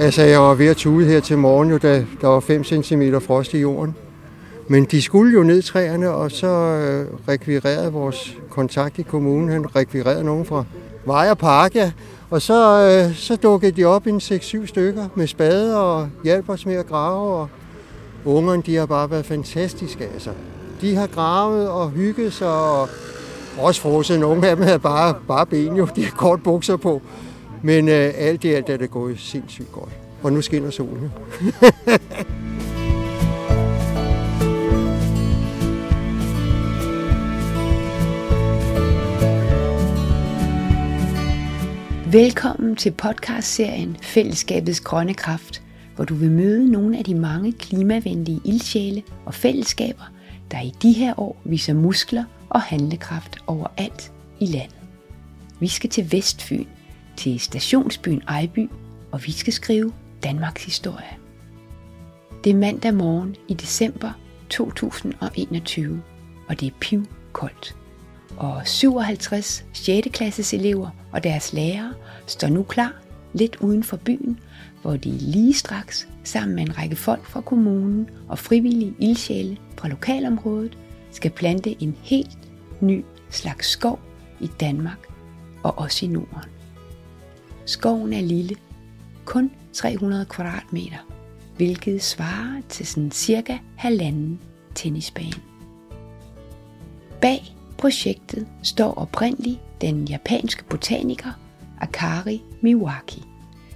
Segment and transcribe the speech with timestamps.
[0.00, 3.02] Altså, jeg var ved at tude her til morgen, jo, da der var 5 cm
[3.20, 3.94] frost i jorden.
[4.68, 9.48] Men de skulle jo ned træerne, og så øh, rekvirerede vores kontakt i kommunen.
[9.48, 10.64] Han rekvirerede nogen fra
[11.04, 11.92] Vejer og Park, ja.
[12.30, 16.66] Og så, øh, så dukkede de op i 6-7 stykker med spade og hjalp os
[16.66, 17.36] med at grave.
[17.36, 17.48] Og
[18.24, 20.30] ungerne, de har bare været fantastiske, altså.
[20.80, 22.88] De har gravet og hygget sig, og
[23.58, 24.20] også frosset.
[24.20, 25.88] Nogle af dem havde bare, bare ben, jo.
[25.96, 27.02] De har kort bukser på.
[27.62, 29.92] Men øh, alt i alt er det gået sindssygt godt.
[30.22, 31.10] Og nu skinner solen.
[42.12, 45.62] Velkommen til podcastserien Fællesskabets Grønne Kraft,
[45.96, 50.12] hvor du vil møde nogle af de mange klimavenlige ildsjæle og fællesskaber,
[50.50, 54.76] der i de her år viser muskler og handlekraft overalt i landet.
[55.60, 56.66] Vi skal til Vestfyn,
[57.18, 58.70] til stationsbyen Ejby,
[59.12, 61.16] og vi skal skrive Danmarks historie.
[62.44, 64.12] Det er mandag morgen i december
[64.50, 66.02] 2021,
[66.48, 67.76] og det er piv koldt.
[68.36, 70.08] Og 57 6.
[70.12, 71.94] klasses elever og deres lærere
[72.26, 72.92] står nu klar
[73.32, 74.40] lidt uden for byen,
[74.82, 79.88] hvor de lige straks sammen med en række folk fra kommunen og frivillige ildsjæle fra
[79.88, 80.78] lokalområdet
[81.10, 82.38] skal plante en helt
[82.80, 83.98] ny slags skov
[84.40, 85.06] i Danmark
[85.62, 86.57] og også i Norden.
[87.68, 88.56] Skoven er lille,
[89.24, 90.96] kun 300 kvadratmeter,
[91.56, 94.40] hvilket svarer til sådan cirka halvanden
[94.74, 95.42] tennisbane.
[97.20, 101.30] Bag projektet står oprindeligt den japanske botaniker
[101.80, 103.22] Akari Miwaki.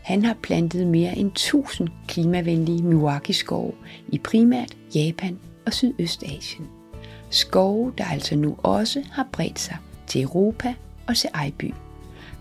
[0.03, 3.73] Han har plantet mere end 1000 klimavenlige Miwaki-skove
[4.09, 6.69] i primært Japan og Sydøstasien.
[7.31, 9.77] Skove, der altså nu også har bredt sig
[10.07, 10.75] til Europa
[11.09, 11.73] og til Ejby,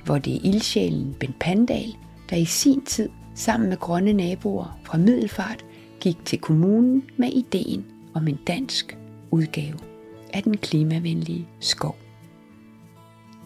[0.06, 1.96] hvor det er ildsjælen Ben Pandal,
[2.30, 5.66] der i sin tid sammen med grønne naboer fra Middelfart
[6.00, 8.98] gik til kommunen med ideen om en dansk
[9.32, 9.78] udgave
[10.34, 11.96] af den klimavenlige skov.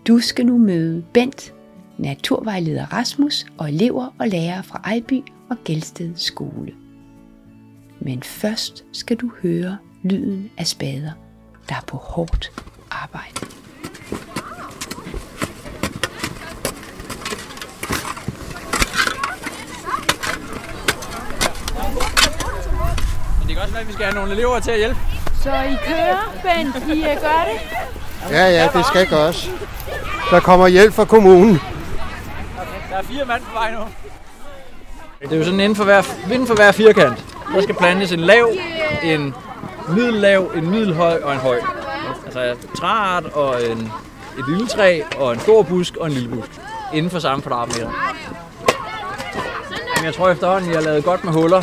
[0.08, 1.54] Du skal nu møde Bent,
[1.98, 6.74] naturvejleder Rasmus og elever og lærere fra Ejby og Gældsted skole.
[8.00, 11.12] Men først skal du høre lyden af spader,
[11.70, 12.52] der er på hårdt
[12.92, 13.46] arbejde.
[23.56, 25.00] Kan også være, at vi skal have nogle elever til at hjælpe.
[25.44, 26.76] Så I kører, Bent.
[26.76, 27.60] I uh, gør det?
[28.32, 29.52] Ja, ja, det skal gøres.
[30.32, 31.62] Der kommer hjælp fra kommunen.
[32.90, 33.80] Der er fire mand på vej nu.
[35.22, 36.02] Det er jo sådan inden for hver,
[36.32, 37.26] inden for hver firkant.
[37.56, 38.50] Der skal plantes en lav,
[39.04, 39.36] en
[39.90, 41.60] middellav, en middelhøj og en høj.
[42.26, 43.92] Altså træart og en,
[44.40, 46.52] et lille træ og en stor busk og en lille busk.
[46.94, 47.90] Inden for samme kvadratmeter.
[49.96, 51.62] Men jeg tror efterhånden, I har lavet godt med huller.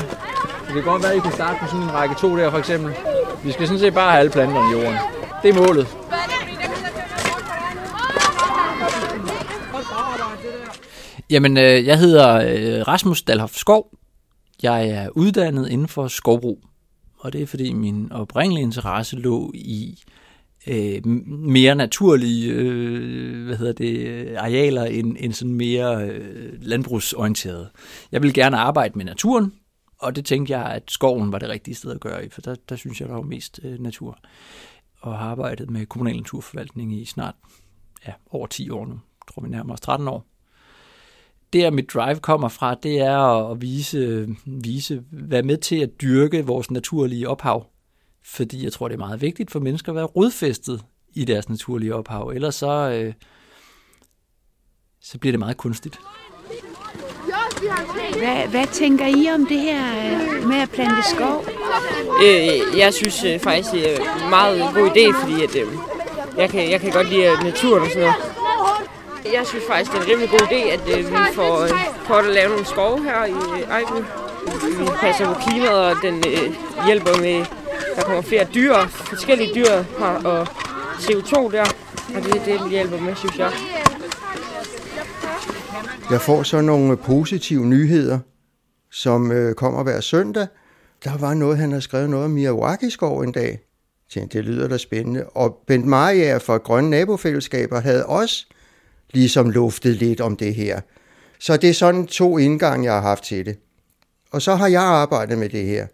[0.74, 2.58] Det kan godt være, at I kan starte på sådan en række to der for
[2.58, 2.94] eksempel.
[3.44, 4.98] Vi skal sådan set bare have alle planterne i jorden.
[5.42, 5.86] Det er målet.
[11.30, 13.90] Jamen, øh, jeg hedder øh, Rasmus Dalhoff Skov.
[14.62, 16.58] Jeg er uddannet inden for skovbrug.
[17.18, 20.02] Og det er fordi min oprindelige interesse lå i
[20.66, 27.68] øh, mere naturlige øh, hvad hedder det, øh, arealer end, end sådan mere øh, landbrugsorienteret.
[28.12, 29.52] Jeg vil gerne arbejde med naturen,
[30.02, 32.54] og det tænkte jeg, at skoven var det rigtige sted at gøre i, for der,
[32.68, 34.18] der synes jeg, der var mest øh, natur.
[35.00, 37.34] Og har arbejdet med kommunal naturforvaltning i snart
[38.06, 38.92] ja, over 10 år nu.
[38.92, 40.26] Jeg tror, vi nærmer os 13 år.
[41.52, 46.46] Der mit drive kommer fra, det er at vise, vise, være med til at dyrke
[46.46, 47.66] vores naturlige ophav.
[48.24, 51.94] Fordi jeg tror, det er meget vigtigt for mennesker at være rodfæstet i deres naturlige
[51.94, 52.28] ophav.
[52.34, 53.14] Ellers så, øh,
[55.00, 55.98] så bliver det meget kunstigt.
[58.18, 61.44] Hvad, hvad tænker I om det her øh, med at plante skov?
[62.24, 65.68] Øh, jeg synes øh, faktisk, det er en meget god idé, fordi at, øh,
[66.36, 68.14] jeg, kan, jeg kan godt lide øh, naturen og sådan noget.
[69.32, 71.70] Jeg synes faktisk, det er en rimelig god idé, at øh, vi får øh,
[72.06, 74.04] prøvet at lave nogle skove her i øh, Ejby.
[74.78, 76.54] Vi passer på klimaet, og den øh,
[76.86, 77.44] hjælper med,
[77.96, 80.46] der kommer flere dyr, forskellige dyr her, og
[80.98, 81.64] CO2 der.
[82.16, 83.50] Og det er det, den hjælper med, synes jeg.
[86.12, 88.18] Jeg får så nogle øh, positive nyheder,
[88.90, 90.46] som øh, kommer hver søndag.
[91.04, 93.60] Der var noget, han har skrevet noget om Miyawaki-skov en dag.
[94.10, 95.24] Tænkte, det lyder da spændende.
[95.24, 98.46] Og Bent Mariager fra Grønne Nabofællesskaber havde også
[99.10, 100.80] ligesom luftet lidt om det her.
[101.38, 103.58] Så det er sådan to indgange, jeg har haft til det.
[104.30, 105.86] Og så har jeg arbejdet med det her,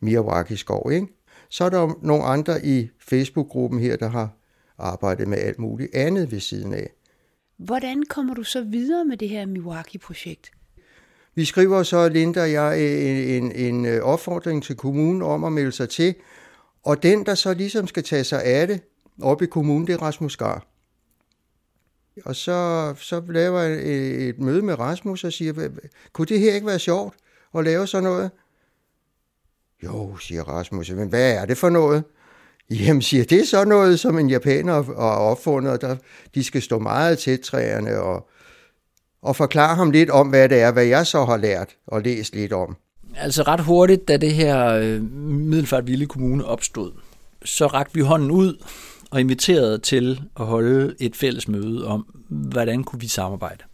[0.00, 1.06] Miyawaki-skov, ikke?
[1.50, 4.28] Så er der nogle andre i Facebook-gruppen her, der har
[4.78, 6.90] arbejdet med alt muligt andet ved siden af.
[7.64, 10.50] Hvordan kommer du så videre med det her Miwaki-projekt?
[11.34, 15.52] Vi skriver så, Linda og jeg, en, en, en øh, opfordring til kommunen om at
[15.52, 16.14] melde sig til,
[16.82, 18.80] og den, der så ligesom skal tage sig af det
[19.22, 20.66] op i kommunen, det er Rasmus Gar.
[22.24, 25.68] Og så, så laver jeg et, et møde med Rasmus og siger,
[26.12, 27.14] kunne det her ikke være sjovt
[27.54, 28.30] at lave sådan noget?
[29.84, 32.04] Jo, siger Rasmus, men hvad er det for noget?
[32.70, 35.96] Jamen, siger, det er så noget, som en japaner har opfundet, der,
[36.34, 38.28] de skal stå meget tæt træerne og,
[39.22, 42.34] og forklare ham lidt om, hvad det er, hvad jeg så har lært og læst
[42.34, 42.76] lidt om.
[43.16, 46.92] Altså ret hurtigt, da det her øh, Middelfart Ville Kommune opstod,
[47.44, 48.64] så rakte vi hånden ud
[49.10, 53.64] og inviterede til at holde et fælles møde om, hvordan kunne vi samarbejde.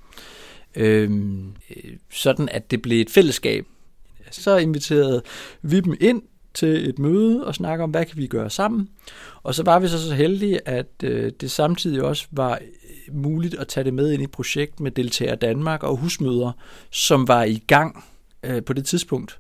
[0.75, 3.67] Øhm, øh, sådan at det blev et fællesskab.
[4.31, 5.23] Så inviterede
[5.63, 6.23] vi dem ind
[6.57, 8.89] til et møde og snakke om, hvad kan vi gøre sammen.
[9.43, 13.55] Og så var vi så så heldige, at øh, det samtidig også var øh, muligt
[13.55, 16.53] at tage det med ind i et projekt med Deltager Danmark og husmøder,
[16.91, 18.05] som var i gang
[18.43, 19.39] øh, på det tidspunkt,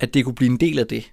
[0.00, 1.12] at det kunne blive en del af det.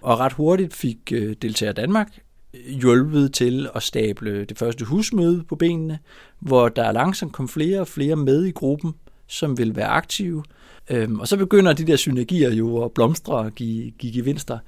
[0.00, 2.18] Og ret hurtigt fik øh, Deltager Danmark
[2.54, 5.98] øh, hjulpet til at stable det første husmøde på benene,
[6.40, 8.94] hvor der langsomt kom flere og flere med i gruppen,
[9.28, 10.44] som vil være aktive.
[10.90, 14.58] Øhm, og så begynder de der synergier jo at blomstre og give, give gevinster.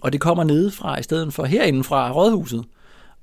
[0.00, 2.64] Og det kommer nedefra i stedet for herinde fra rådhuset.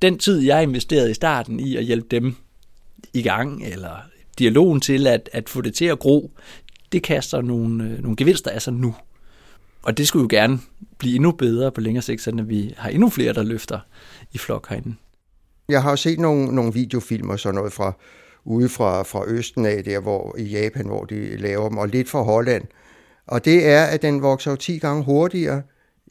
[0.01, 2.35] Den tid, jeg investerede i starten i at hjælpe dem
[3.13, 3.95] i gang, eller
[4.39, 6.31] dialogen til at, at få det til at gro,
[6.91, 8.95] det kaster nogle, øh, nogle gevinster af sig nu.
[9.83, 10.59] Og det skulle jo gerne
[10.97, 13.79] blive endnu bedre på længere sigt, så vi har endnu flere, der løfter
[14.31, 14.95] i flok herinde.
[15.69, 17.93] Jeg har set nogle, nogle videofilm og sådan noget fra
[18.45, 22.09] ude fra, fra Østen af, der hvor i Japan, hvor de laver dem, og lidt
[22.09, 22.63] fra Holland.
[23.27, 25.61] Og det er, at den vokser jo 10 gange hurtigere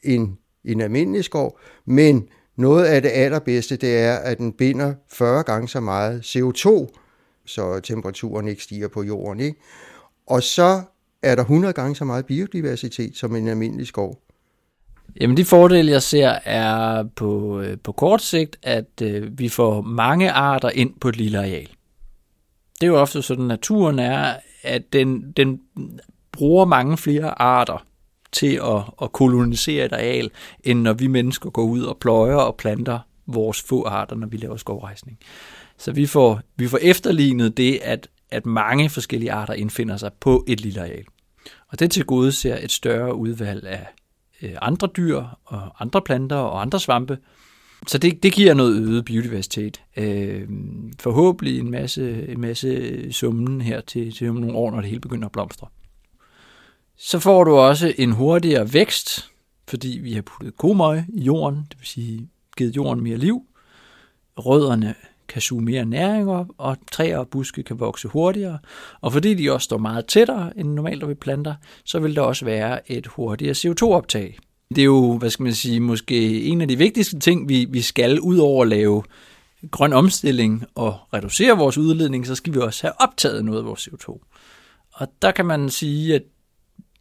[0.05, 5.43] end en almindelig skov, men noget af det allerbedste, det er, at den binder 40
[5.43, 6.89] gange så meget CO2,
[7.47, 9.41] så temperaturen ikke stiger på jorden.
[9.41, 9.61] Ikke?
[10.27, 10.83] Og så
[11.23, 14.19] er der 100 gange så meget biodiversitet som en almindelig skov.
[15.21, 19.81] Jamen de fordele, jeg ser, er på, øh, på kort sigt, at øh, vi får
[19.81, 21.69] mange arter ind på et lille areal.
[22.83, 25.61] Det er jo ofte sådan, naturen er, at den, den
[26.33, 27.87] bruger mange flere arter
[28.33, 30.31] til at, at kolonisere et areal,
[30.65, 34.37] end når vi mennesker går ud og pløjer og planter vores få arter, når vi
[34.37, 35.19] laver skovrejsning.
[35.79, 40.45] Så vi får, vi får efterlignet det, at, at mange forskellige arter indfinder sig på
[40.49, 41.05] et lille areal.
[41.69, 43.87] Og det til gode ser et større udvalg af
[44.43, 47.19] øh, andre dyr og andre planter og andre svampe.
[47.87, 49.83] Så det, det giver noget øget biodiversitet.
[49.97, 50.49] Øh,
[51.01, 55.27] forhåbentlig en masse, en masse summen her til, til nogle år, når det hele begynder
[55.27, 55.67] at blomstre.
[56.97, 59.31] Så får du også en hurtigere vækst,
[59.69, 63.43] fordi vi har puttet komøg i jorden, det vil sige givet jorden mere liv.
[64.39, 64.95] Rødderne
[65.29, 68.59] kan suge mere næring op, og træer og buske kan vokse hurtigere.
[69.01, 71.55] Og fordi de også står meget tættere end normalt, når vi planter,
[71.85, 74.39] så vil der også være et hurtigere CO2-optag.
[74.77, 77.81] Det er jo, hvad skal man sige, måske en af de vigtigste ting, vi, vi
[77.81, 79.03] skal ud over at lave
[79.71, 83.89] grøn omstilling og reducere vores udledning, så skal vi også have optaget noget af vores
[83.89, 84.29] CO2.
[84.93, 86.23] Og der kan man sige, at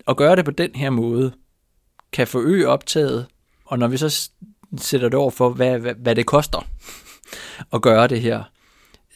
[0.08, 1.32] at gøre det på den her måde,
[2.12, 3.26] kan forøge optaget,
[3.66, 4.30] og når vi så
[4.78, 6.68] sætter det over for, hvad, hvad, hvad det koster
[7.74, 8.44] at gøre det her,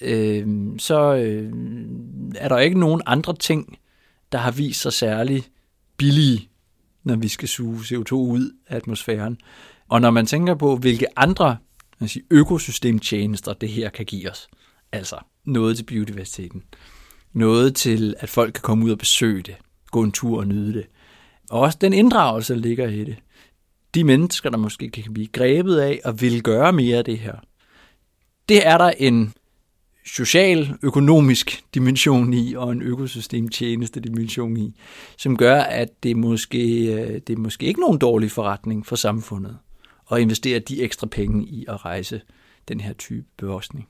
[0.02, 0.48] øh,
[0.78, 1.54] så øh,
[2.36, 3.78] er der ikke nogen andre ting,
[4.32, 5.44] der har vist sig særlig
[5.98, 6.50] billige,
[7.06, 9.38] når vi skal suge CO2 ud af atmosfæren.
[9.90, 11.58] Og når man tænker på, hvilke andre
[12.00, 14.48] man siger, økosystemtjenester det her kan give os,
[14.92, 16.64] altså noget til biodiversiteten,
[17.34, 19.56] noget til, at folk kan komme ud og besøge det,
[19.92, 20.86] gå en tur og nyde det.
[21.50, 23.16] Og også den inddragelse, der ligger i det.
[23.94, 27.36] De mennesker, der måske kan blive grebet af og vil gøre mere af det her.
[28.50, 29.34] Det er der en
[30.06, 34.76] social, økonomisk dimension i, og en økosystemtjeneste dimension i,
[35.18, 39.58] som gør, at det måske, øh, det er måske ikke nogen dårlig forretning for samfundet
[40.12, 42.22] at investere de ekstra penge i at rejse
[42.68, 43.88] den her type bevoksning.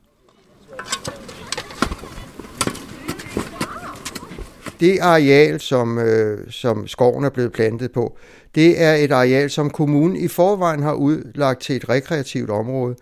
[4.79, 8.17] det areal, som, øh, som skoven er blevet plantet på,
[8.55, 12.95] det er et areal, som kommunen i forvejen har udlagt til et rekreativt område.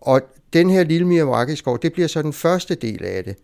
[0.00, 3.36] Og den her lille Mirawakiskov, det bliver så den første del af det.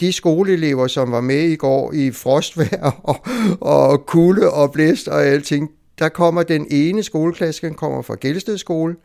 [0.00, 3.26] De skoleelever, som var med i går i frostvær og,
[3.60, 8.58] og kulde og blæst og alting, der kommer den ene skoleklasse, den kommer fra Gældsted
[8.58, 8.96] skole,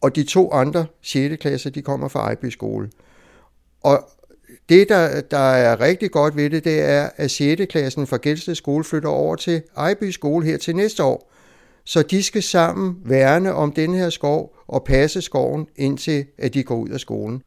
[0.00, 1.36] og de to andre 6.
[1.40, 2.90] klasser, de kommer fra Ejby skole.
[3.82, 4.08] Og
[4.68, 7.62] det, der, der er rigtig godt ved det, det er, at 6.
[7.70, 11.29] klassen fra Gældsted skole flytter over til Ejby skole her til næste år.
[11.92, 16.62] Så de skal sammen værne om den her skov og passe skoven, indtil at de
[16.62, 17.42] går ud af skolen.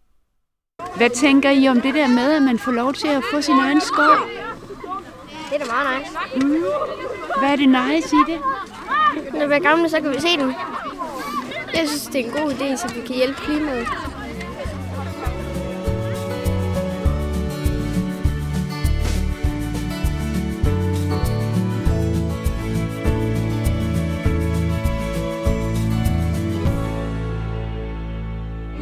[0.97, 3.59] Hvad tænker I om det der med, at man får lov til at få sin
[3.59, 4.15] egen skov?
[5.50, 6.47] Det er da meget nice.
[6.47, 6.63] Mm.
[7.39, 8.39] Hvad er det nice i det?
[9.39, 10.53] Når vi er gamle, så kan vi se dem.
[11.73, 13.88] Jeg synes, det er en god idé, så vi kan hjælpe klimaet.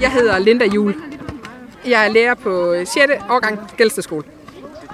[0.01, 0.96] Jeg hedder Linda Jul.
[1.88, 3.12] Jeg er lærer på øh, 6.
[3.29, 4.24] årgang Gælstedskole.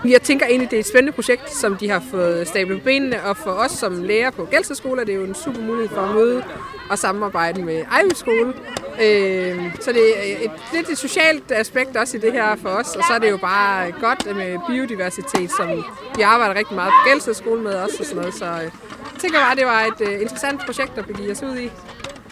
[0.06, 3.24] Jeg tænker egentlig, det er et spændende projekt, som de har fået stablet på benene,
[3.24, 6.16] og for os som lærer på Gælstedskole er det jo en super mulighed for at
[6.16, 6.44] møde
[6.90, 8.54] og samarbejde med Ejby Skole.
[9.02, 12.96] Øhm, så det er et, lidt et socialt aspekt også i det her for os,
[12.96, 15.70] og så er det jo bare godt med biodiversitet, som
[16.16, 18.34] vi arbejder rigtig meget på Gælstedskole med også og sådan noget.
[18.34, 18.72] Så øh, jeg
[19.20, 21.72] tænker bare, det var et øh, interessant projekt at begive os ud i.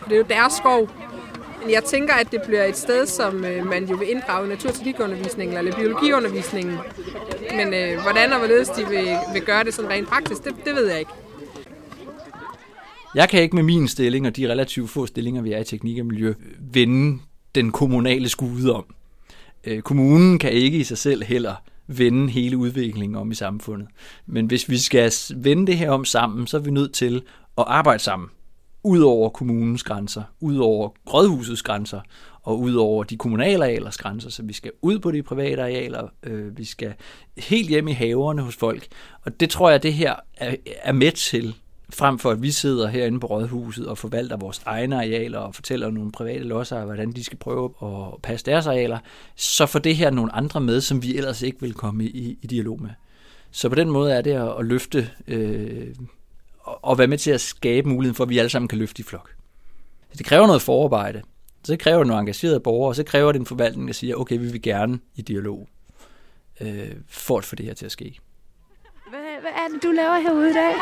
[0.06, 0.90] Det er jo deres skov,
[1.70, 5.58] jeg tænker, at det bliver et sted, som øh, man jo vil inddrage i naturteknikundervisningen
[5.58, 6.78] eller biologiundervisningen.
[7.56, 10.76] Men øh, hvordan og hvorledes de vil, vil gøre det sådan rent praktisk, det, det
[10.76, 11.12] ved jeg ikke.
[13.16, 16.00] Jeg kan ikke med min stilling og de relativt få stillinger, vi er i teknik
[16.00, 17.22] og miljø, vende
[17.56, 18.86] den kommunale skude om.
[19.64, 21.56] Øh, kommunen kan ikke i sig selv heller
[21.88, 23.88] vende hele udviklingen om i samfundet.
[24.26, 27.22] Men hvis vi skal vende det her om sammen, så er vi nødt til
[27.58, 28.30] at arbejde sammen
[28.86, 32.02] ud over kommunens grænser, ud over grødhusets grænser
[32.44, 36.08] og ud over de kommunale arealers grænser, så vi skal ud på de private arealer,
[36.24, 36.94] øh, vi skal
[37.38, 38.88] helt hjem i haverne hos folk.
[39.22, 41.56] Og det tror jeg, det her er, er med til,
[41.90, 45.90] frem for at vi sidder herinde på rådhuset og forvalter vores egne arealer og fortæller
[45.90, 49.00] nogle private lodsejere, hvordan de skal prøve at passe deres arealer,
[49.36, 52.48] så får det her nogle andre med, som vi ellers ikke vil komme i, i
[52.48, 52.90] dialog med.
[53.52, 55.88] Så på den måde er det at, at løfte øh,
[56.66, 59.04] og være med til at skabe muligheden for, at vi alle sammen kan løfte i
[59.04, 59.32] flok.
[60.18, 61.22] Det kræver noget forarbejde.
[61.64, 64.38] Så kræver det nogle engagerede borgere, og så kræver det en forvaltning, der siger, okay,
[64.38, 65.68] vi vil gerne i dialog
[66.62, 68.20] øh, for at få det her til at ske.
[69.10, 70.74] Hvad, hvad er det, du laver herude i dag?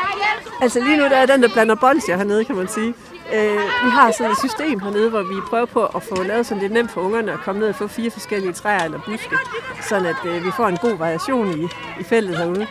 [0.62, 2.94] Altså lige nu der er den, der blander bolsjer hernede, kan man sige.
[3.34, 6.62] Øh, vi har sådan et system hernede, hvor vi prøver på at få lavet sådan
[6.62, 9.36] lidt nemt for ungerne at komme ned og få fire forskellige træer eller buske,
[9.90, 11.64] sådan at øh, vi får en god variation i,
[12.00, 12.68] i feltet herude.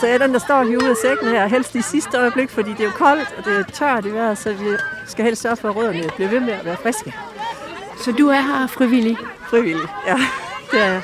[0.00, 2.70] Så er den, der står lige ude af sækken her, helst i sidste øjeblik, fordi
[2.70, 4.66] det er jo koldt, og det er tørt i vejret, så vi
[5.06, 7.14] skal helst sørge for, at rødderne bliver ved med at være friske.
[8.04, 9.16] Så du er her frivillig?
[9.50, 10.16] Frivillig, ja.
[10.70, 11.00] Det er,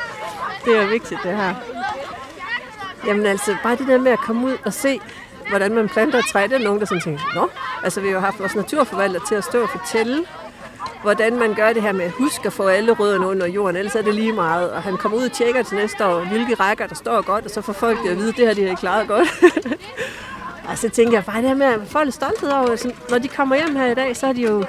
[0.64, 1.54] det er vigtigt, det her.
[3.06, 5.00] Jamen altså, bare det der med at komme ud og se,
[5.48, 7.50] hvordan man planter et træ, det er nogen, der sådan tænker, nå,
[7.84, 10.24] altså vi har jo haft vores naturforvalter til at stå og fortælle,
[11.04, 13.94] hvordan man gør det her med at huske at få alle rødderne under jorden, ellers
[13.94, 14.70] er det lige meget.
[14.70, 17.50] Og han kommer ud og tjekker til næste år, hvilke rækker der står godt, og
[17.50, 19.28] så får folk det at vide, at det her de har klaret godt.
[20.68, 23.18] og så tænker jeg bare det her med at folk er stolthed over, så når
[23.18, 24.64] de kommer hjem her i dag, så er de jo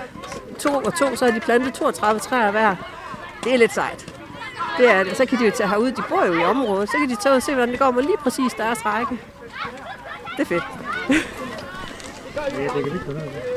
[0.59, 2.75] to og to, så har de plantet 32 træer hver.
[3.43, 4.13] Det er lidt sejt.
[4.77, 5.17] Det er det.
[5.17, 7.31] Så kan de jo tage herud, de bor jo i området, så kan de tage
[7.31, 9.19] ud og se, hvordan det går med lige præcis deres række.
[10.37, 10.63] Det er fedt.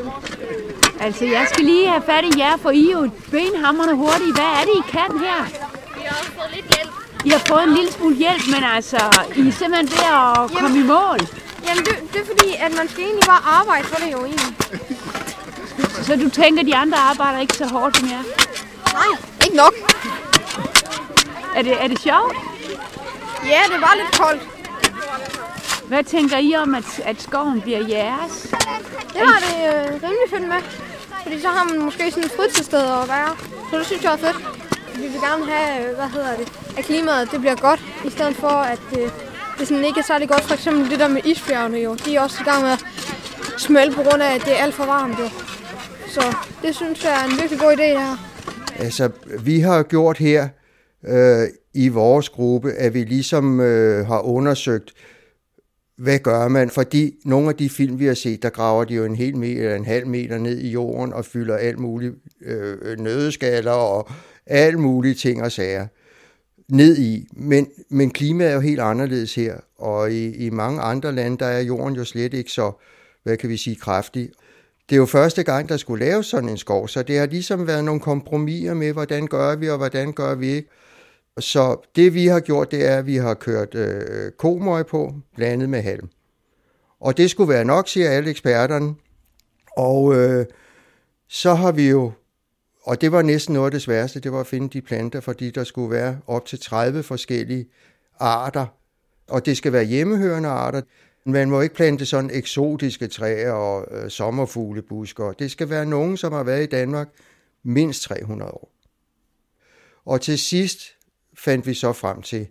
[1.00, 4.34] Altså, jeg skal lige have fat i jer, for I er jo benhammerne hurtigt.
[4.34, 5.44] Hvad er det, I kan her?
[5.96, 6.92] Vi har også fået lidt hjælp.
[7.24, 8.96] I har fået en lille smule hjælp, men altså,
[9.36, 11.18] I er simpelthen ved at komme i mål.
[11.66, 14.54] Jamen, det, det er fordi, at man skal egentlig bare arbejde for det jo egentlig.
[16.02, 18.22] Så du tænker, at de andre arbejder ikke så hårdt som jer?
[18.92, 19.12] Nej,
[19.44, 19.74] ikke nok.
[21.56, 22.36] Er det, er det sjovt?
[23.46, 24.42] Ja, det var lidt koldt.
[25.88, 28.54] Hvad tænker I om, at, at skoven bliver jeres?
[29.12, 30.87] Det har det øh, rimelig fedt med.
[31.28, 33.32] Fordi så har man måske sådan et fritidssted at være.
[33.70, 34.38] Så det synes jeg er fedt.
[35.02, 36.46] Vi vil gerne have, øh, hvad hedder det,
[36.78, 39.10] at klimaet det bliver godt, i stedet for at øh,
[39.58, 40.42] det sådan ikke er særlig godt.
[40.42, 41.94] For eksempel det der med isbjergene jo.
[41.94, 42.84] De er også i gang med at
[43.58, 45.28] smelte på grund af, at det er alt for varmt jo.
[46.14, 46.22] Så
[46.62, 48.16] det synes jeg er en virkelig god idé det her.
[48.78, 49.10] Altså,
[49.44, 50.48] vi har gjort her
[51.08, 54.92] øh, i vores gruppe, at vi ligesom øh, har undersøgt,
[55.98, 56.70] hvad gør man?
[56.70, 59.74] Fordi nogle af de film, vi har set, der graver de jo en hel meter,
[59.74, 64.10] en halv meter ned i jorden og fylder alt muligt øh, nødeskaller og
[64.46, 65.86] alt muligt ting og sager
[66.68, 67.28] ned i.
[67.32, 71.46] Men, men klimaet er jo helt anderledes her, og i, i mange andre lande, der
[71.46, 72.72] er jorden jo slet ikke så,
[73.22, 74.30] hvad kan vi sige, kraftig.
[74.88, 77.66] Det er jo første gang, der skulle laves sådan en skov, så det har ligesom
[77.66, 80.68] været nogle kompromiser med, hvordan gør vi, og hvordan gør vi ikke.
[81.40, 85.68] Så det vi har gjort, det er, at vi har kørt øh, komøg på, blandet
[85.68, 86.08] med halm.
[87.00, 88.94] Og det skulle være nok, siger alle eksperterne.
[89.76, 90.46] Og øh,
[91.28, 92.12] så har vi jo,
[92.82, 95.50] og det var næsten noget af det sværeste, det var at finde de planter, fordi
[95.50, 97.66] der skulle være op til 30 forskellige
[98.18, 98.66] arter.
[99.28, 100.82] Og det skal være hjemmehørende arter.
[101.24, 105.32] Man må ikke plante sådan eksotiske træer og øh, sommerfuglebusker.
[105.32, 107.08] Det skal være nogen, som har været i Danmark
[107.62, 108.70] mindst 300 år.
[110.04, 110.97] Og til sidst
[111.38, 112.48] fandt vi så frem til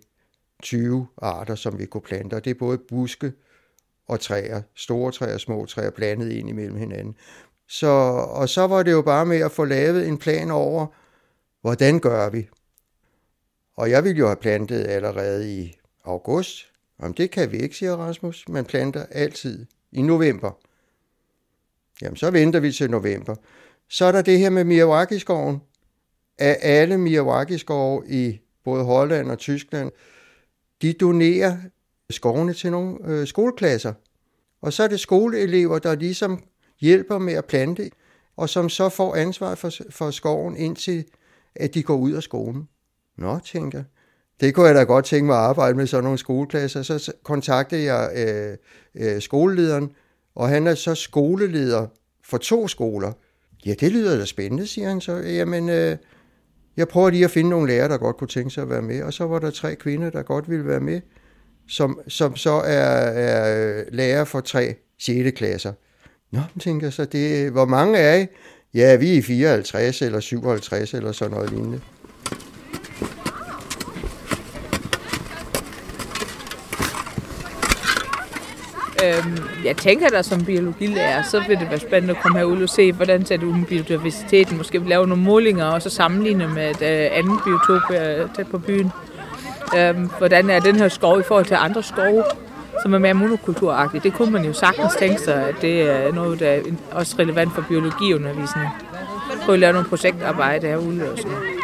[0.62, 3.32] 20 arter, som vi kunne plante, og det er både buske
[4.08, 7.16] og træer, store træer små træer, blandet ind imellem hinanden.
[7.68, 7.86] Så,
[8.30, 10.86] og så var det jo bare med at få lavet en plan over,
[11.60, 12.48] hvordan gør vi?
[13.76, 16.72] Og jeg ville jo have plantet allerede i august.
[17.00, 18.48] Jamen det kan vi ikke, siger Rasmus.
[18.48, 20.50] Man planter altid i november.
[22.02, 23.34] Jamen så venter vi til november.
[23.88, 25.62] Så er der det her med Miyawaki-skoven.
[26.38, 29.90] Af alle Miyawaki-skove i både Holland og Tyskland,
[30.82, 31.56] de donerer
[32.10, 33.92] skovene til nogle øh, skoleklasser.
[34.62, 36.42] Og så er det skoleelever, der ligesom
[36.80, 37.90] hjælper med at plante,
[38.36, 41.04] og som så får ansvar for, for skoven indtil,
[41.54, 42.68] at de går ud af skolen.
[43.16, 43.82] Nå, tænker
[44.40, 46.82] det kunne jeg da godt tænke mig at arbejde med sådan nogle skoleklasser.
[46.82, 48.56] Så kontaktede jeg øh,
[48.94, 49.90] øh, skolelederen,
[50.34, 51.86] og han er så skoleleder
[52.24, 53.12] for to skoler.
[53.66, 55.16] Ja, det lyder da spændende, siger han så.
[55.16, 55.96] Jamen, øh,
[56.78, 59.02] jeg prøver lige at finde nogle lærere, der godt kunne tænke sig at være med.
[59.02, 61.00] Og så var der tre kvinder, der godt ville være med,
[61.68, 65.38] som, som så er, er øh, lærer for tre 6.
[65.38, 65.72] klasser.
[66.30, 68.26] Nå, tænker jeg så, det, hvor mange er I?
[68.74, 71.80] Ja, vi er 54 eller 57 eller sådan noget lignende.
[79.04, 82.68] Øhm, jeg tænker da som biologilærer, så vil det være spændende at komme herud og
[82.68, 84.56] se, hvordan ser det ud med biodiversiteten.
[84.56, 88.58] Måske lave nogle målinger og så sammenligne med et øh, andet biotop øh, tæt på
[88.58, 88.92] byen.
[89.78, 92.24] Øhm, hvordan er den her skov i forhold til andre skove,
[92.82, 94.00] som er mere monokulturagtige.
[94.00, 96.60] Det kunne man jo sagtens tænke sig, at det er noget, der er
[96.92, 98.68] også relevant for biologiundervisning.
[99.44, 101.58] Prøve at lave nogle projektarbejde herude og sådan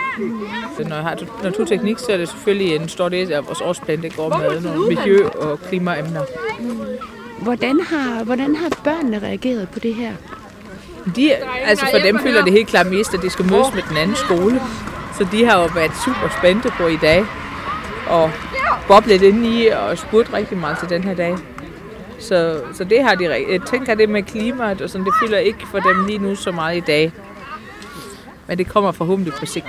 [0.77, 4.03] så når jeg har naturteknik, så er det selvfølgelig en stor del af vores årsplan,
[4.03, 6.25] det går med nogle miljø- og klimaemner.
[7.45, 10.13] Hvordan har, hvordan har børnene reageret på det her?
[11.17, 11.35] De,
[11.65, 14.17] altså for dem føler det helt klart mest, at de skal mødes med den anden
[14.17, 14.61] skole.
[15.19, 17.25] Så de har jo været super spændte på i dag.
[18.09, 18.31] Og
[18.89, 21.37] boblet ind i og spurgt rigtig meget til den her dag.
[22.19, 25.67] Så, så det har de, jeg tænker det med klimaet, og sådan, det fylder ikke
[25.71, 27.13] for dem lige nu så meget i dag.
[28.47, 29.67] Men det kommer forhåbentlig på sigt.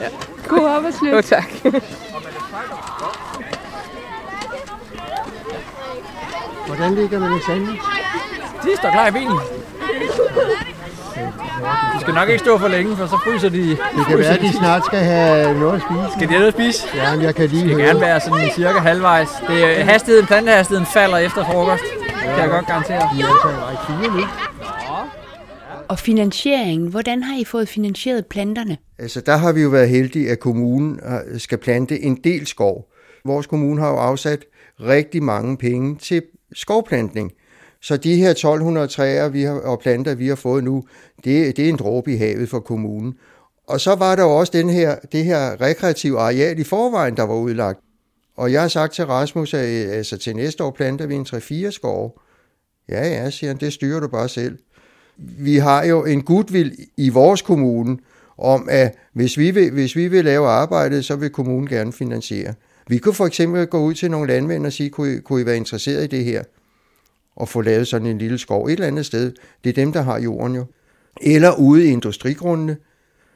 [0.00, 0.06] Ja.
[0.48, 1.12] God arbejdsløb.
[1.12, 1.50] Jo, tak.
[6.76, 7.66] Hvordan ligger man i sanden?
[8.64, 9.38] De står klar i bilen.
[11.94, 13.68] Du skal nok ikke stå for længe, for så fryser de.
[13.70, 16.10] Det kan være, at de snart skal have noget at spise.
[16.16, 16.88] Skal de have noget at spise?
[16.96, 17.78] Ja, men jeg kan lige Det høre.
[17.78, 19.28] kan gerne være sådan cirka halvvejs.
[19.48, 21.82] Det er hastigheden, plantehastigheden falder efter frokost.
[21.82, 22.98] Det kan jeg godt garantere.
[23.14, 24.26] De er altså i fire nu.
[25.88, 28.76] Og finansieringen, hvordan har I fået finansieret planterne?
[28.98, 31.00] Altså, der har vi jo været heldige, at kommunen
[31.32, 32.84] øh, skal plante en del skov.
[33.24, 34.44] Vores kommune har jo afsat
[34.80, 36.22] rigtig mange penge til
[36.56, 37.32] skovplantning.
[37.82, 40.84] Så de her 1200 træer vi har, og planter, vi har fået nu,
[41.24, 43.14] det, det er en dråbe i havet for kommunen.
[43.66, 47.22] Og så var der jo også den her, det her rekreative areal i forvejen, der
[47.22, 47.80] var udlagt.
[48.36, 51.70] Og jeg har sagt til Rasmus, at altså, til næste år planter vi en 3-4
[51.70, 52.10] skove.
[52.88, 54.58] Ja, ja, siger han, det styrer du bare selv.
[55.18, 57.98] Vi har jo en goodwill i vores kommune
[58.38, 62.54] om, at hvis vi vil, hvis vi vil lave arbejdet, så vil kommunen gerne finansiere.
[62.88, 65.46] Vi kunne for eksempel gå ud til nogle landmænd og sige, kunne I, kunne I
[65.46, 66.42] være interesseret i det her?
[67.36, 69.32] Og få lavet sådan en lille skov et eller andet sted.
[69.64, 70.64] Det er dem, der har jorden jo.
[71.20, 72.76] Eller ude i industrigrundene.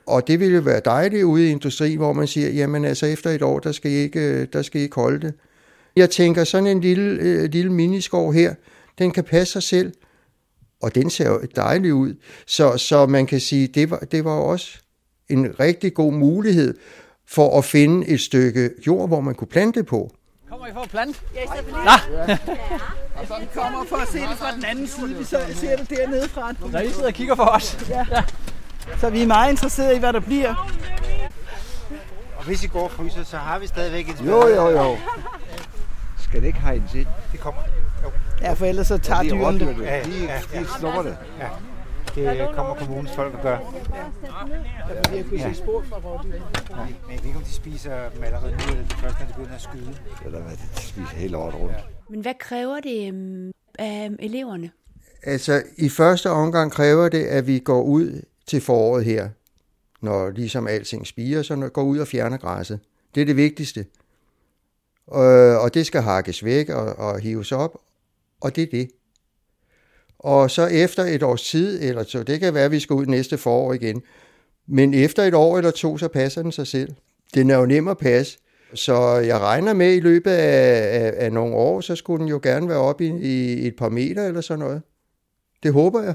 [0.06, 3.30] Og det ville jo være dejligt ude i industri, hvor man siger, jamen altså efter
[3.30, 5.34] et år, der skal I ikke, øh, der skal I ikke holde det.
[5.96, 8.54] Jeg tænker, sådan en lille, øh, lille miniskov her,
[8.98, 9.92] den kan passe sig selv,
[10.82, 12.14] og den ser jo dejlig ud.
[12.46, 14.78] Så, så man kan sige, det var, det var også
[15.28, 16.74] en rigtig god mulighed
[17.30, 20.10] for at finde et stykke jord, hvor man kunne plante på.
[20.50, 21.18] Kommer I for at plante?
[21.34, 22.38] Ja, selvfølgelig.
[23.40, 25.14] Vi kommer for at se det fra den anden side.
[25.18, 26.52] Vi så- ser det dernede fra.
[26.72, 27.78] Når I sidder og kigger for os.
[27.88, 28.06] Ja.
[29.00, 30.70] Så vi er meget interesserede i, hvad der bliver.
[32.36, 34.96] Og hvis I går og fryser, så har vi stadigvæk et Jo, jo, jo.
[36.18, 37.06] Skal det ikke hegnes ind?
[37.32, 37.60] Det kommer.
[38.04, 38.10] Jo.
[38.40, 39.76] Ja, for ellers så tager de dyrene det.
[39.82, 40.64] Ja, de, ja, de ja.
[40.78, 41.16] snupper det.
[42.14, 43.60] Det kommer kommunens folk at gøre.
[44.94, 46.34] Ja, vi har kunnet se spor fra rådyr.
[46.34, 46.40] Ja.
[47.06, 49.32] Men jeg ved ikke, om de spiser dem allerede nu, eller det først, når de
[49.32, 49.96] begynder at skyde.
[50.24, 51.74] Eller hvad, de spiser hele året rundt.
[52.10, 54.70] Men hvad kræver det øhm, af eleverne?
[55.22, 59.28] Altså, i første omgang kræver det, at vi går ud til foråret her,
[60.00, 62.80] når ligesom alting spiger, så når går ud og fjerner græsset.
[63.14, 63.80] Det er det vigtigste.
[65.14, 67.78] Øh, og det skal hakkes væk og, og hives op,
[68.40, 68.90] og det er det.
[70.20, 73.06] Og så efter et års tid, eller så det kan være, at vi skal ud
[73.06, 74.02] næste forår igen,
[74.66, 76.94] men efter et år eller to, så passer den sig selv.
[77.34, 78.38] Den er jo nem at passe,
[78.74, 82.28] så jeg regner med, at i løbet af, af, af nogle år, så skulle den
[82.28, 84.82] jo gerne være oppe i, i et par meter eller sådan noget.
[85.62, 86.14] Det håber jeg.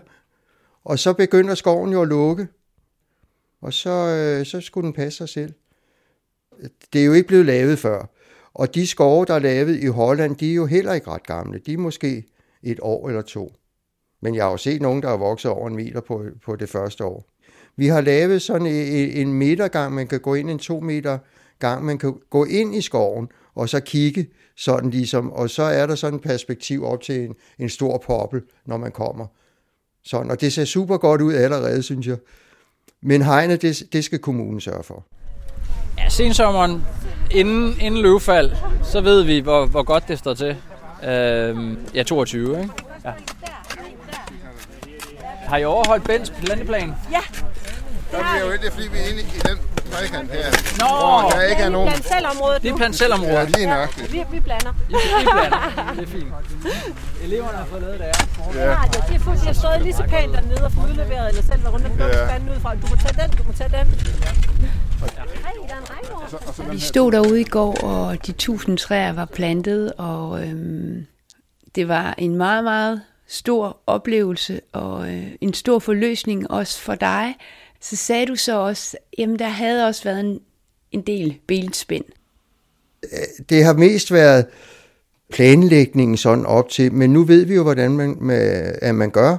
[0.83, 2.47] Og så begynder skoven jo at lukke,
[3.61, 5.53] og så, øh, så skulle den passe sig selv.
[6.93, 8.09] Det er jo ikke blevet lavet før.
[8.53, 11.59] Og de skove, der er lavet i Holland, de er jo heller ikke ret gamle.
[11.65, 12.23] De er måske
[12.63, 13.53] et år eller to.
[14.25, 16.69] Men jeg har jo set nogen, der har vokset over en meter på, på det
[16.69, 17.25] første år.
[17.75, 21.17] Vi har lavet sådan en, en metergang, man kan gå ind en to meter
[21.59, 25.85] gang, man kan gå ind i skoven og så kigge sådan ligesom, og så er
[25.85, 29.25] der sådan et perspektiv op til en, en stor poppel, når man kommer.
[30.05, 32.17] Sådan, og det ser super godt ud allerede, synes jeg.
[33.01, 35.05] Men hegnet, det, det skal kommunen sørge for.
[35.97, 36.83] Ja, sensommeren,
[37.31, 38.51] inden, inden løvfald,
[38.83, 40.55] så ved vi, hvor, hvor godt det står til.
[41.03, 42.69] Øhm, ja, 22, ikke?
[43.05, 43.11] Ja.
[45.47, 46.95] Har I overholdt Bens landeplan?
[47.12, 47.17] Ja.
[48.13, 49.58] Er det jo ikke, fordi vi er inde i den
[49.91, 50.45] trekant her.
[50.79, 50.88] Nå!
[51.21, 51.88] Hvor der ikke er nogen...
[51.89, 53.34] Det er planselområdet Det er planselområdet.
[53.34, 54.12] Ja, lige nok.
[54.12, 54.73] Vi, vi blander.
[54.89, 55.93] I, I blander.
[55.95, 56.27] Det er fint.
[57.23, 58.12] Eleverne har fået lavet det Ja.
[58.67, 58.97] Det har de.
[59.08, 61.63] De har, fået, de har stået lige så pænt dernede og fået udleveret, eller selv
[61.63, 62.27] været rundt plukke Ja.
[62.27, 62.75] spanden ud fra.
[62.75, 63.88] Du må tage den, du må tage den.
[66.65, 66.71] Er.
[66.71, 71.05] Vi stod derude i går, og de tusind træer var plantet, og øhm,
[71.75, 77.35] det var en meget, meget stor oplevelse og øh, en stor forløsning også for dig.
[77.81, 80.39] Så sagde du så også, jamen der havde også været en,
[80.91, 82.05] en del benspænd.
[83.03, 84.45] Øh, det har mest været
[85.33, 89.38] planlægningen sådan op til, men nu ved vi jo, hvordan man, med, at man gør,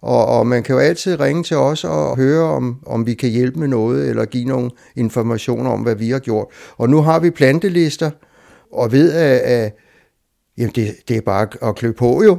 [0.00, 3.30] og, og man kan jo altid ringe til os og høre, om, om vi kan
[3.30, 6.46] hjælpe med noget, eller give nogle informationer om, hvad vi har gjort.
[6.76, 8.10] Og nu har vi plantelister,
[8.72, 9.76] og ved, at, at
[10.58, 12.38] jamen det, det er bare at klø på jo.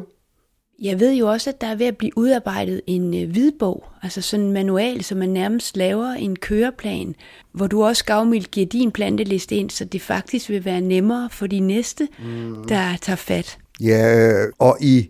[0.81, 4.21] Jeg ved jo også, at der er ved at blive udarbejdet en øh, hvidbog, altså
[4.21, 7.15] sådan en manual, så man nærmest laver en køreplan,
[7.51, 11.47] hvor du også gavmildt giver din planteliste ind, så det faktisk vil være nemmere for
[11.47, 12.67] de næste, mm.
[12.67, 13.57] der tager fat.
[13.81, 15.09] Ja, øh, og i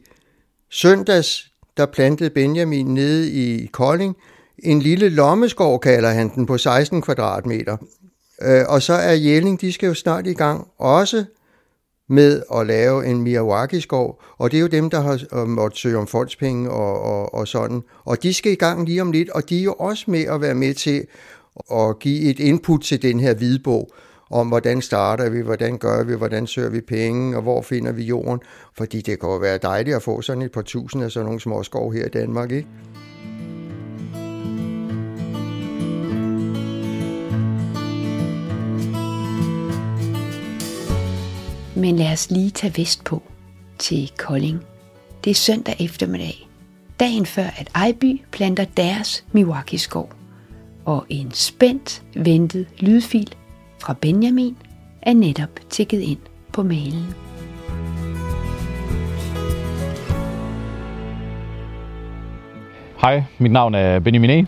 [0.69, 4.15] søndags, der plantede Benjamin nede i Kolding
[4.59, 7.77] en lille lommeskov, kalder han den, på 16 kvadratmeter.
[8.41, 11.25] Øh, Og så er Jelling, de skal jo snart i gang også
[12.09, 15.97] med at lave en Miyawaki-skov, og det er jo dem, der har øh, måttet søge
[15.97, 17.83] om fondspenge og, og, og sådan.
[18.05, 20.41] Og de skal i gang lige om lidt, og de er jo også med at
[20.41, 21.05] være med til
[21.71, 23.89] at give et input til den her hvidbog,
[24.31, 28.03] om hvordan starter vi, hvordan gør vi, hvordan søger vi penge, og hvor finder vi
[28.03, 28.39] jorden.
[28.77, 31.39] Fordi det kan jo være dejligt at få sådan et par tusind af sådan nogle
[31.39, 32.67] små skov her i Danmark, ikke?
[41.77, 43.23] Men lad os lige tage vest på
[43.79, 44.61] til Kolding.
[45.23, 46.47] Det er søndag eftermiddag.
[46.99, 50.09] Dagen før, at Ejby planter deres Miwaki-skov.
[50.85, 53.35] Og en spændt ventet lydfil
[53.81, 54.57] fra Benjamin
[55.01, 56.19] er netop tækket ind
[56.53, 57.05] på mailen.
[63.01, 64.47] Hej, mit navn er Benjamin E.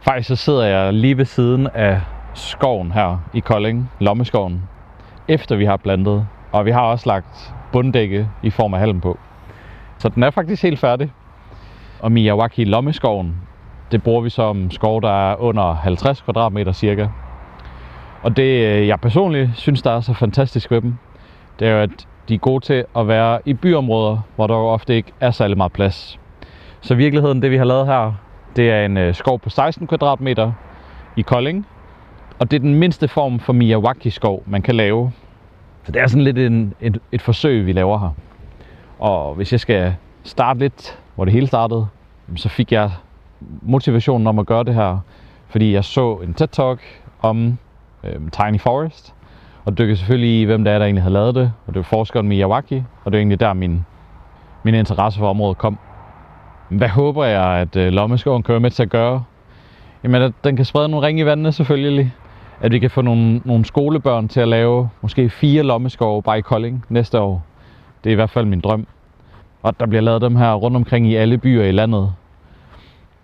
[0.00, 2.00] Faktisk så sidder jeg lige ved siden af
[2.34, 4.62] skoven her i Kolding, Lommeskoven,
[5.28, 6.26] efter vi har plantet.
[6.52, 9.18] Og vi har også lagt bunddække i form af halm på.
[9.98, 11.12] Så den er faktisk helt færdig.
[12.00, 13.36] Og Miyawaki Lommeskoven,
[13.90, 17.08] det bruger vi som skov, der er under 50 kvadratmeter cirka.
[18.22, 20.94] Og det, øh, jeg personligt synes, der er så fantastisk ved dem,
[21.58, 24.66] det er jo, at de er gode til at være i byområder, hvor der jo
[24.66, 26.20] ofte ikke er særlig meget plads.
[26.80, 28.12] Så i virkeligheden, det vi har lavet her,
[28.56, 30.52] det er en øh, skov på 16 kvadratmeter
[31.16, 31.66] i Kolding.
[32.44, 35.12] Og det er den mindste form for Miyawaki-skov, man kan lave.
[35.84, 38.10] Så det er sådan lidt en, et, et forsøg, vi laver her.
[38.98, 41.86] Og hvis jeg skal starte lidt, hvor det hele startede,
[42.36, 42.90] så fik jeg
[43.62, 44.98] motivationen om at gøre det her,
[45.48, 46.80] fordi jeg så en TED-talk
[47.22, 47.58] om
[48.04, 49.14] øhm, Tiny Forest,
[49.64, 51.82] og dykkede selvfølgelig i, hvem det er, der egentlig havde lavet det, og det var
[51.82, 53.84] forskeren Miyawaki, og det var egentlig der, min,
[54.62, 55.78] min interesse for området kom.
[56.68, 59.24] Hvad håber jeg, at øh, Lommeskoven kan med til at gøre?
[60.02, 62.12] Jamen, at den kan sprede nogle ringe i vandene selvfølgelig.
[62.60, 66.40] At vi kan få nogle, nogle skolebørn til at lave måske fire lommeskove bare i
[66.40, 67.44] Kolding næste år.
[68.04, 68.86] Det er i hvert fald min drøm.
[69.62, 72.12] Og der bliver lavet dem her rundt omkring i alle byer i landet.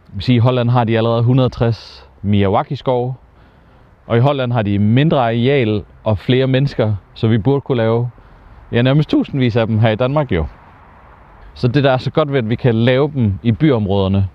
[0.08, 3.14] Jeg vil sige, I Holland har de allerede 160 Miyawaki-skove.
[4.06, 8.10] Og i Holland har de mindre areal og flere mennesker, så vi burde kunne lave
[8.72, 10.46] ja, nærmest tusindvis af dem her i Danmark jo.
[11.54, 14.28] Så det, der er så godt ved, at vi kan lave dem i byområderne,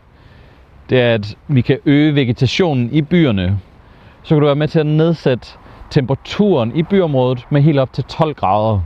[0.90, 3.60] det er, at vi kan øge vegetationen i byerne.
[4.26, 5.48] Så kan du være med til at nedsætte
[5.90, 8.82] temperaturen i byområdet med helt op til 12 grader.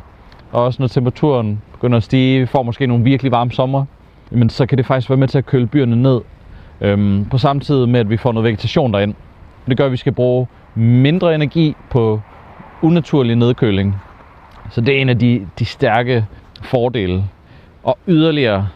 [0.51, 3.85] Og også når temperaturen begynder at stige, vi får måske nogle virkelig varme sommer,
[4.31, 6.21] men så kan det faktisk være med til at køle byerne ned.
[6.81, 9.13] Øhm, på samme tid med, at vi får noget vegetation derind.
[9.67, 12.21] Det gør, at vi skal bruge mindre energi på
[12.81, 14.01] unaturlig nedkøling.
[14.71, 16.25] Så det er en af de, de stærke
[16.61, 17.23] fordele.
[17.83, 18.67] Og yderligere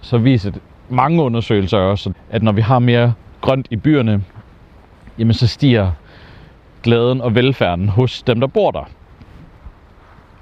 [0.00, 0.52] så viser
[0.88, 4.22] mange undersøgelser også, at når vi har mere grønt i byerne,
[5.18, 5.90] jamen så stiger
[6.86, 8.84] glæden og velfærden hos dem, der bor der.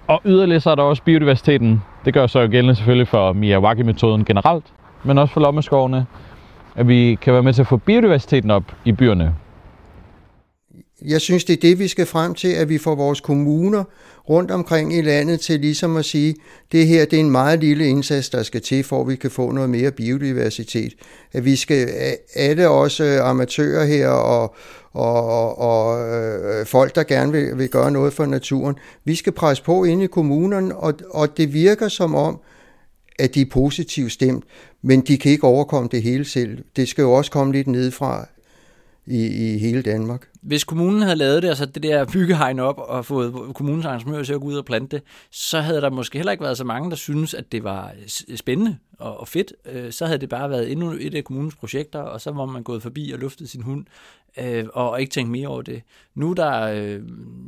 [0.07, 1.83] Og yderligere så er der også biodiversiteten.
[2.05, 4.65] Det gør så jo gældende selvfølgelig for Miyawaki-metoden generelt,
[5.05, 6.07] men også for lommeskovene,
[6.77, 9.35] at vi kan være med til at få biodiversiteten op i byerne.
[11.05, 13.85] Jeg synes, det er det, vi skal frem til, at vi får vores kommuner
[14.29, 16.35] rundt omkring i landet til ligesom at sige,
[16.73, 19.31] det her det er en meget lille indsats, der skal til, for at vi kan
[19.31, 20.93] få noget mere biodiversitet.
[21.33, 21.89] At vi skal,
[22.35, 24.55] alle også øh, amatører her og,
[24.93, 29.33] og, og, og øh, folk, der gerne vil, vil gøre noget for naturen, vi skal
[29.33, 32.41] presse på ind i kommunerne, og, og det virker som om,
[33.19, 34.45] at de er positivt stemt,
[34.83, 36.59] men de kan ikke overkomme det hele selv.
[36.77, 38.29] Det skal jo også komme lidt nedefra
[39.07, 40.29] i, i hele Danmark.
[40.43, 44.33] Hvis kommunen havde lavet det, altså det der byggehegn op og fået kommunens arrangører til
[44.33, 46.91] at gå ud og plante det, så havde der måske heller ikke været så mange,
[46.91, 47.93] der synes, at det var
[48.35, 49.53] spændende og, og fedt.
[49.73, 52.63] Øh, så havde det bare været endnu et af kommunens projekter, og så var man
[52.63, 53.85] gået forbi og luftet sin hund
[54.39, 55.83] øh, og ikke tænkt mere over det.
[56.15, 57.03] Nu er der, øh,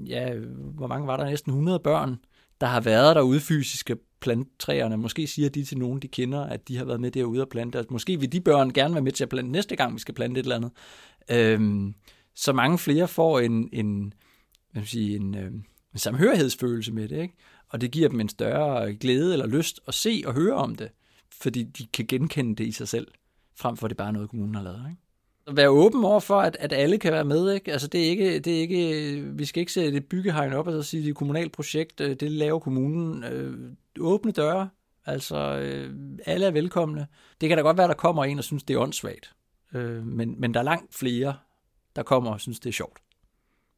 [0.08, 0.34] ja,
[0.74, 1.24] hvor mange var der?
[1.24, 2.16] Næsten 100 børn,
[2.60, 3.90] der har været derude fysisk
[4.20, 4.96] plante træerne.
[4.96, 7.78] Måske siger de til nogen, de kender, at de har været med derude og plante.
[7.78, 10.14] Altså, måske vil de børn gerne være med til at plante næste gang, vi skal
[10.14, 10.70] plante et eller andet.
[11.30, 11.94] Øhm,
[12.34, 14.14] så mange flere får en, en,
[14.72, 15.52] hvad skal sige, en, øh,
[15.92, 17.34] en samhørighedsfølelse med det, ikke?
[17.68, 20.90] og det giver dem en større glæde eller lyst at se og høre om det,
[21.32, 23.08] fordi de kan genkende det i sig selv,
[23.56, 24.86] frem for at det bare er noget, kommunen har lavet.
[24.90, 25.02] Ikke?
[25.46, 27.52] At være åben over for, at, at alle kan være med.
[27.52, 27.72] Ikke?
[27.72, 30.72] Altså, det er ikke, det er ikke, vi skal ikke sætte et byggehegn op og
[30.72, 33.24] så sige, at det er et kommunalt projekt, øh, det laver kommunen.
[33.24, 34.68] Øh, åbne døre,
[35.06, 35.94] altså øh,
[36.26, 37.06] alle er velkomne.
[37.40, 39.35] Det kan da godt være, der kommer en og synes, det er åndssvagt.
[39.74, 41.36] Øh, men, men der er langt flere,
[41.96, 42.98] der kommer og synes, det er sjovt.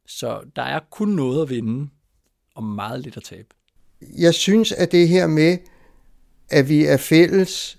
[0.07, 1.91] Så der er kun noget at vinde,
[2.55, 3.49] og meget lidt at tabe.
[4.19, 5.59] Jeg synes, at det her med,
[6.51, 7.79] at vi er fælles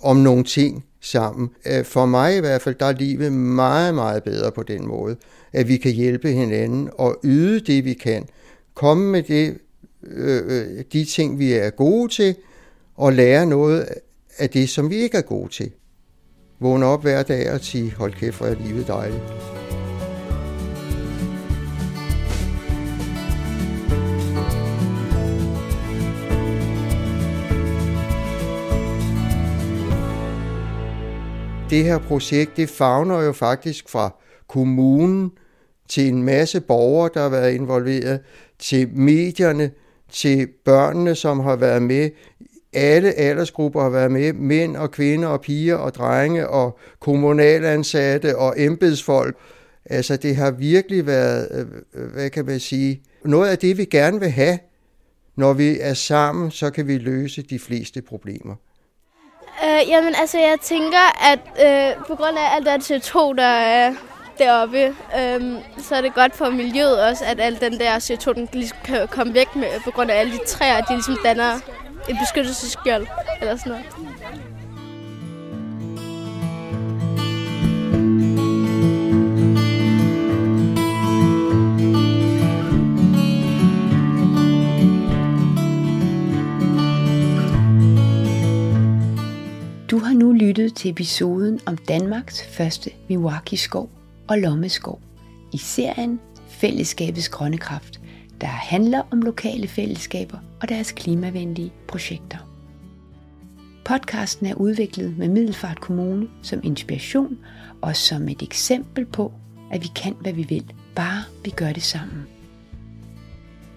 [0.00, 4.22] om nogle ting sammen, øh, for mig i hvert fald, der er livet meget, meget
[4.22, 5.16] bedre på den måde,
[5.52, 8.28] at vi kan hjælpe hinanden og yde det, vi kan.
[8.74, 9.58] Komme med det,
[10.02, 12.36] øh, øh, de ting, vi er gode til,
[12.94, 13.88] og lære noget
[14.38, 15.72] af det, som vi ikke er gode til.
[16.62, 19.22] Vågne op hver dag og sige, hold kæft, hvor er livet dejligt.
[31.70, 34.14] Det her projekt, det fagner jo faktisk fra
[34.48, 35.30] kommunen
[35.88, 38.20] til en masse borgere, der har været involveret,
[38.58, 39.70] til medierne,
[40.12, 42.10] til børnene, som har været med
[42.72, 48.54] alle aldersgrupper har været med, mænd og kvinder og piger og drenge og kommunalansatte og
[48.56, 49.36] embedsfolk.
[49.84, 51.48] Altså det har virkelig været,
[51.94, 54.58] øh, hvad kan man sige, noget af det vi gerne vil have.
[55.36, 58.54] Når vi er sammen, så kan vi løse de fleste problemer.
[59.64, 63.94] Øh, jamen altså jeg tænker, at øh, på grund af alt det CO2, der er
[64.38, 64.86] deroppe,
[65.18, 65.40] øh,
[65.78, 69.08] så er det godt for miljøet også, at al den der CO2 den ligesom kan
[69.08, 71.60] komme væk med, på grund af alle de træer, de ligesom danner
[72.08, 73.06] et beskyttelsesskjold
[73.40, 73.86] eller sådan noget.
[89.90, 93.90] Du har nu lyttet til episoden om Danmarks første Miwaki-skov
[94.28, 95.00] og Lommeskov
[95.52, 98.00] i serien Fællesskabets Grønne Kraft,
[98.40, 102.38] der handler om lokale fællesskaber og deres klimavenlige projekter.
[103.84, 107.38] Podcasten er udviklet med Middelfart Kommune som inspiration
[107.80, 109.32] og som et eksempel på,
[109.72, 112.26] at vi kan, hvad vi vil, bare vi gør det sammen.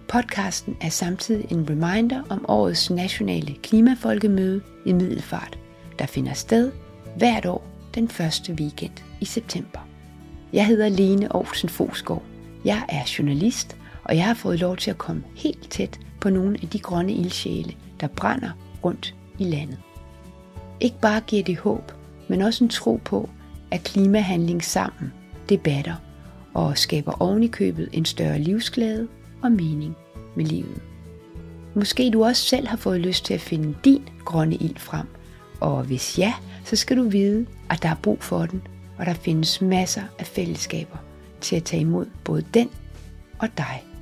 [0.07, 5.59] Podcasten er samtidig en reminder om årets nationale klimafolkemøde i Middelfart,
[5.99, 6.71] der finder sted
[7.17, 9.87] hvert år den første weekend i september.
[10.53, 12.23] Jeg hedder Lene Aarhusen Fosgaard.
[12.65, 16.57] Jeg er journalist, og jeg har fået lov til at komme helt tæt på nogle
[16.61, 18.49] af de grønne ildsjæle, der brænder
[18.83, 19.77] rundt i landet.
[20.79, 21.91] Ikke bare giver det håb,
[22.27, 23.29] men også en tro på,
[23.71, 25.13] at klimahandling sammen
[25.49, 25.95] debatter
[26.53, 29.07] og skaber ovenikøbet købet en større livsglæde
[29.41, 29.95] og mening
[30.35, 30.81] med livet.
[31.75, 35.07] Måske du også selv har fået lyst til at finde din grønne ild frem,
[35.59, 38.61] og hvis ja, så skal du vide, at der er brug for den,
[38.97, 40.97] og der findes masser af fællesskaber
[41.41, 42.69] til at tage imod både den
[43.39, 43.92] og dig.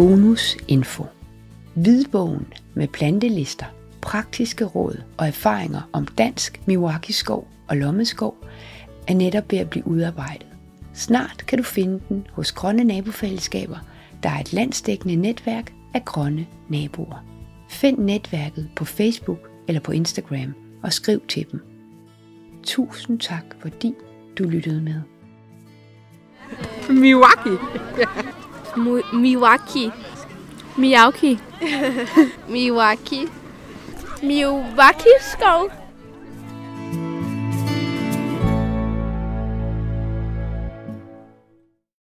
[0.00, 1.04] Bonus info.
[1.74, 3.66] Hvidbogen med plantelister,
[4.00, 8.36] praktiske råd og erfaringer om dansk Miwaki-skov og lommeskov
[9.08, 10.46] er netop ved at blive udarbejdet.
[10.94, 13.76] Snart kan du finde den hos Grønne Nabofællesskaber,
[14.22, 17.24] der er et landsdækkende netværk af grønne naboer.
[17.68, 21.60] Find netværket på Facebook eller på Instagram og skriv til dem.
[22.62, 23.94] Tusind tak, fordi
[24.38, 25.00] du lyttede med.
[26.90, 27.50] Miwaki.
[28.76, 29.92] Mu- Miwaki.
[30.78, 31.38] Miyauki.
[32.48, 33.28] Miwaki.
[34.22, 35.70] Miwaki skov.